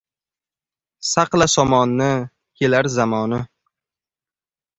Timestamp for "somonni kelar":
1.55-2.85